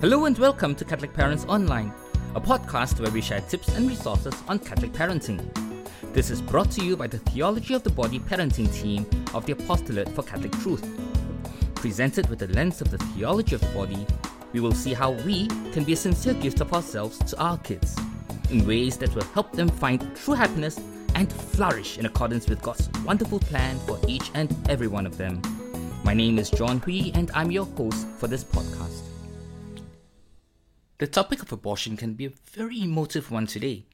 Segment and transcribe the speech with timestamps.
[0.00, 1.90] Hello and welcome to Catholic Parents Online,
[2.34, 5.40] a podcast where we share tips and resources on Catholic parenting.
[6.12, 9.52] This is brought to you by the Theology of the Body parenting team of the
[9.52, 10.86] Apostolate for Catholic Truth.
[11.76, 14.06] Presented with the lens of the theology of the body,
[14.52, 17.96] we will see how we can be a sincere gift of ourselves to our kids
[18.50, 20.78] in ways that will help them find true happiness
[21.14, 25.40] and flourish in accordance with God's wonderful plan for each and every one of them.
[26.04, 29.13] My name is John Hui, and I'm your host for this podcast.
[31.04, 33.84] The topic of abortion can be a very emotive one today.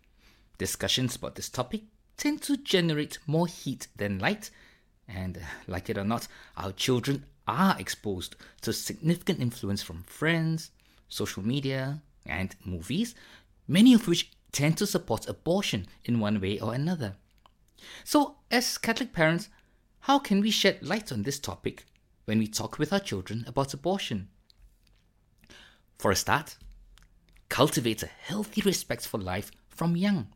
[0.59, 1.83] Discussions about this topic
[2.17, 4.51] tend to generate more heat than light,
[5.09, 10.71] and uh, like it or not, our children are exposed to significant influence from friends,
[11.09, 13.17] social media, and movies,
[13.67, 17.17] many of which tend to support abortion in one way or another.
[18.05, 19.49] So, as Catholic parents,
[20.03, 21.87] how can we shed light on this topic
[22.27, 24.29] when we talk with our children about abortion?
[25.99, 26.55] For a start,
[27.61, 30.29] cultivate a healthy respect for life from young.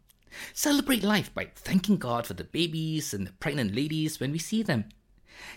[0.53, 4.62] Celebrate life by thanking God for the babies and the pregnant ladies when we see
[4.62, 4.84] them.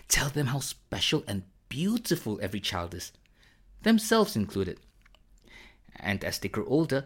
[0.08, 3.12] Tell them how special and beautiful every child is,
[3.82, 4.80] themselves included.
[5.96, 7.04] And as they grow older,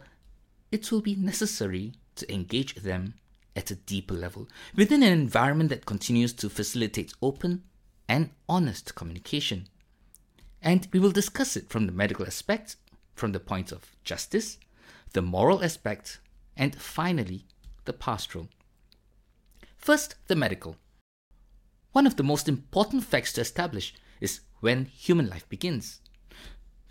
[0.70, 3.14] it will be necessary to engage them
[3.56, 7.64] at a deeper level within an environment that continues to facilitate open
[8.08, 9.66] and honest communication.
[10.62, 12.76] And we will discuss it from the medical aspect,
[13.14, 14.58] from the point of justice,
[15.12, 16.20] the moral aspect,
[16.56, 17.44] and finally,
[17.84, 18.48] the pastoral.
[19.76, 20.76] First, the medical.
[21.92, 26.00] One of the most important facts to establish is when human life begins.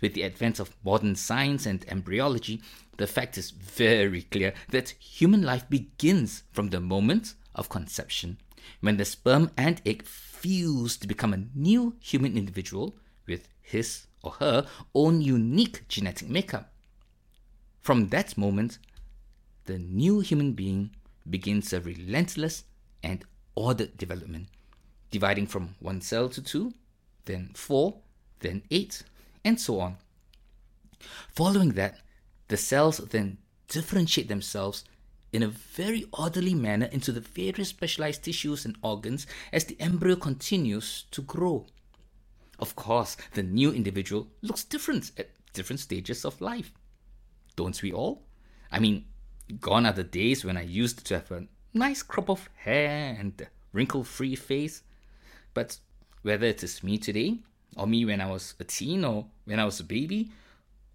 [0.00, 2.60] With the advent of modern science and embryology,
[2.98, 8.38] the fact is very clear that human life begins from the moment of conception,
[8.80, 14.32] when the sperm and egg fuse to become a new human individual with his or
[14.32, 16.72] her own unique genetic makeup.
[17.80, 18.78] From that moment,
[19.64, 20.90] the new human being
[21.28, 22.64] begins a relentless
[23.02, 23.24] and
[23.54, 24.48] ordered development,
[25.10, 26.72] dividing from one cell to two,
[27.24, 27.96] then four,
[28.40, 29.02] then eight,
[29.44, 29.96] and so on.
[31.28, 31.98] Following that,
[32.48, 34.84] the cells then differentiate themselves
[35.32, 40.14] in a very orderly manner into the various specialized tissues and organs as the embryo
[40.14, 41.66] continues to grow.
[42.62, 46.70] Of course, the new individual looks different at different stages of life.
[47.56, 48.22] Don't we all?
[48.70, 49.06] I mean,
[49.60, 53.32] gone are the days when I used to have a nice crop of hair and
[53.40, 54.84] a wrinkle free face.
[55.54, 55.78] But
[56.22, 57.40] whether it is me today,
[57.76, 60.30] or me when I was a teen, or when I was a baby,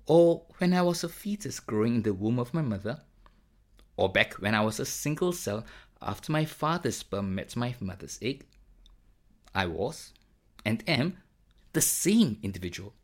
[0.05, 3.01] or when I was a fetus growing in the womb of my mother,
[3.97, 5.65] or back when I was a single cell
[6.01, 8.45] after my father's sperm met my mother's egg,
[9.53, 10.13] I was
[10.63, 11.17] and am
[11.77, 12.95] the same individual.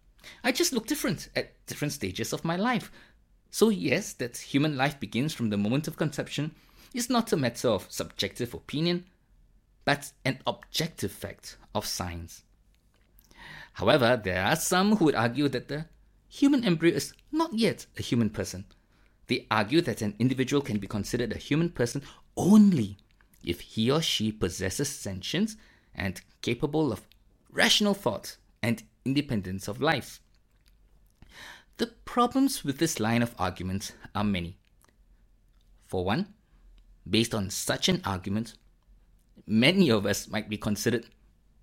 [0.44, 2.92] I just look different at different stages of my life.
[3.52, 6.56] So, yes, that human life begins from the moment of conception
[6.92, 9.06] is not a matter of subjective opinion,
[9.86, 12.42] but an objective fact of science.
[13.74, 15.86] However, there are some who would argue that the
[16.28, 18.66] human embryo is not yet a human person.
[19.28, 22.02] They argue that an individual can be considered a human person
[22.36, 22.98] only
[23.44, 25.58] if he or she possesses sentience
[25.94, 27.08] and capable of
[27.52, 30.19] rational thought and independence of life.
[31.78, 34.57] The problems with this line of arguments are many.
[35.85, 36.34] For one,
[37.07, 38.56] based on such an argument,
[39.46, 41.06] many of us might be considered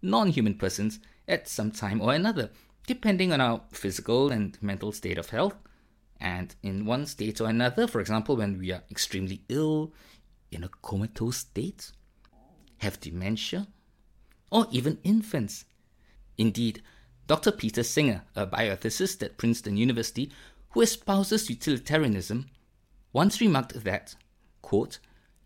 [0.03, 2.51] non human persons at some time or another,
[2.87, 5.55] depending on our physical and mental state of health.
[6.21, 9.95] And in one state or another, for example, when we are extremely ill,
[10.53, 11.93] in a comatose state,
[12.79, 13.69] have dementia,
[14.51, 15.65] or even infants.
[16.41, 16.81] Indeed,
[17.27, 17.53] Dr.
[17.53, 20.33] Peter Singer, a bioethicist at Princeton University
[20.71, 22.49] who espouses utilitarianism,
[23.13, 24.15] once remarked that,
[24.63, 25.01] quote,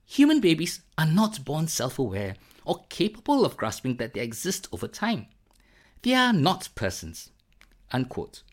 [0.04, 4.86] human babies are not born self aware or capable of grasping that they exist over
[4.86, 5.26] time.
[6.02, 7.30] They are not persons.
[7.90, 8.44] Unquote.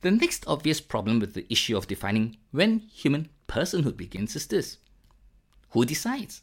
[0.00, 4.78] The next obvious problem with the issue of defining when human personhood begins is this
[5.72, 6.40] who decides?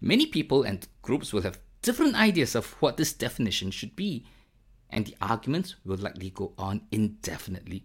[0.00, 4.26] Many people and groups will have different ideas of what this definition should be,
[4.90, 7.84] and the arguments will likely go on indefinitely.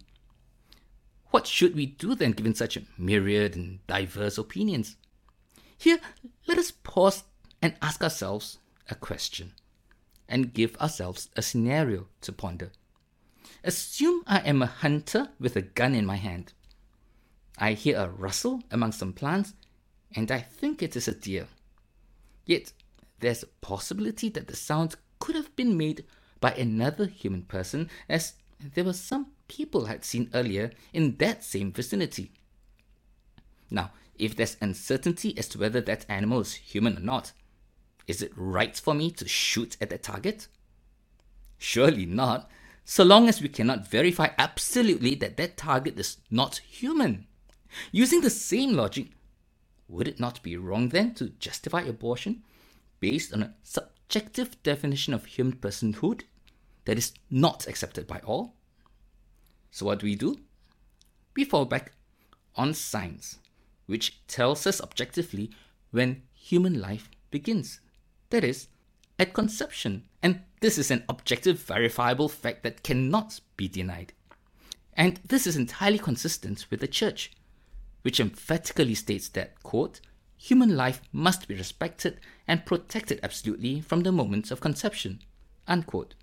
[1.30, 4.96] What should we do then, given such a myriad and diverse opinions?
[5.78, 6.00] Here,
[6.48, 7.26] let us pause
[7.62, 8.58] and ask ourselves
[8.90, 9.54] a question
[10.28, 12.72] and give ourselves a scenario to ponder.
[13.64, 16.54] Assume I am a hunter with a gun in my hand.
[17.60, 19.54] I hear a rustle among some plants
[20.16, 21.48] and I think it is a deer.
[22.48, 22.74] Yet,
[23.22, 26.04] there's a possibility that the sound could have been made
[26.40, 28.34] by another human person as
[28.74, 32.32] there were some people had seen earlier in that same vicinity.
[33.70, 37.32] Now, if there's uncertainty as to whether that animal is human or not,
[38.08, 40.48] is it right for me to shoot at that target?
[41.58, 42.50] Surely not,
[42.84, 47.28] so long as we cannot verify absolutely that that target is not human.
[47.92, 49.12] Using the same logic,
[49.88, 52.44] would it not be wrong then to justify abortion
[53.02, 56.22] based on a subjective definition of human personhood
[56.86, 58.56] that is not accepted by all?
[59.72, 60.38] So, what do we do?
[61.36, 61.92] We fall back
[62.56, 63.40] on science,
[63.88, 65.52] which tells us objectively
[65.92, 67.82] when human life begins.
[68.30, 68.68] That is,
[69.20, 70.04] at conception.
[70.24, 74.14] And this is an objective, verifiable fact that cannot be denied.
[74.94, 77.32] And this is entirely consistent with the Church,
[78.02, 80.02] which emphatically states that, quote,
[80.42, 85.20] human life must be respected and protected absolutely from the moments of conception,
[85.68, 86.16] unquote.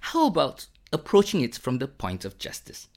[0.00, 2.88] How about approaching it from the point of justice?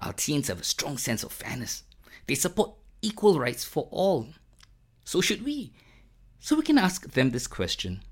[0.00, 1.82] Our teens have a strong sense of fairness.
[2.26, 4.28] They support equal rights for all.
[5.04, 5.72] So should we.
[6.38, 8.02] So we can ask them this question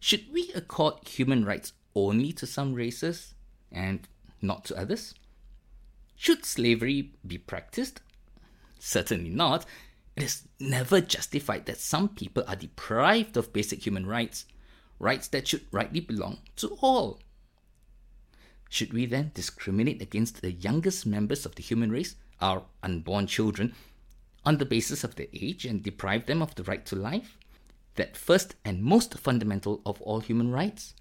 [0.00, 3.34] Should we accord human rights only to some races
[3.70, 4.08] and
[4.40, 5.14] not to others?
[6.16, 8.00] Should slavery be practiced?
[8.78, 9.66] Certainly not.
[10.18, 14.46] It is never justified that some people are deprived of basic human rights,
[14.98, 17.20] rights that should rightly belong to all.
[18.68, 23.76] Should we then discriminate against the youngest members of the human race, our unborn children,
[24.44, 27.38] on the basis of their age and deprive them of the right to life?
[27.94, 30.94] That first and most fundamental of all human rights?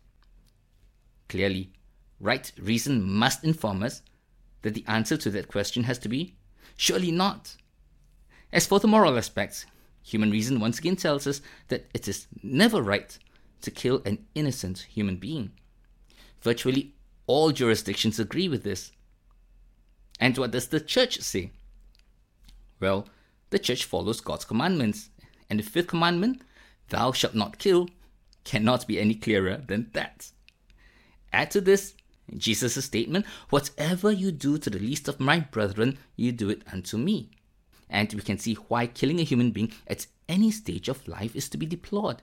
[1.28, 1.74] Clearly,
[2.19, 4.04] right reason must inform us
[4.62, 6.36] that the answer to that question has to be
[6.75, 7.56] surely not.
[8.52, 9.66] As for the moral aspects,
[10.02, 13.18] human reason once again tells us that it is never right
[13.62, 15.52] to kill an innocent human being.
[16.42, 16.94] Virtually
[17.26, 18.92] all jurisdictions agree with this.
[20.20, 21.52] And what does the church say?
[22.80, 23.08] Well,
[23.50, 25.10] the church follows God's commandments.
[25.50, 26.42] And the fifth commandment,
[26.90, 27.90] thou shalt not kill,
[28.44, 30.32] cannot be any clearer than that.
[31.32, 31.94] Add to this
[32.36, 36.98] Jesus' statement, whatever you do to the least of my brethren, you do it unto
[36.98, 37.30] me.
[37.89, 41.50] And we can see why killing a human being at any stage of life is
[41.50, 42.22] to be deplored.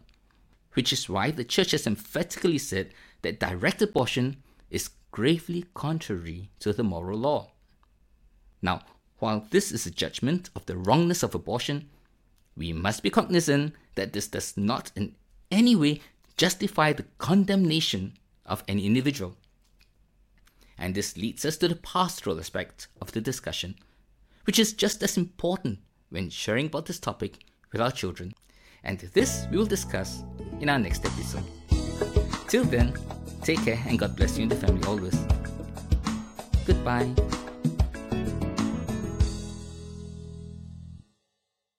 [0.75, 6.73] Which is why the church has emphatically said that direct abortion is gravely contrary to
[6.73, 7.53] the moral law.
[8.61, 8.83] Now,
[9.19, 11.89] while this is a judgment of the wrongness of abortion,
[12.57, 15.15] we must be cognizant that this does not in
[15.51, 16.01] any way
[16.37, 18.15] justify the condemnation
[18.45, 19.37] of any individual.
[20.77, 23.77] And this leads us to the pastoral aspect of the discussion,
[24.45, 25.79] which is just as important
[26.11, 28.35] when sharing about this topic with our children.
[28.83, 30.23] And this we will discuss
[30.61, 31.45] in our next episode.
[32.49, 32.95] Till then,
[33.45, 35.15] Take care and God bless you and the family always.
[36.67, 37.34] Goodbye.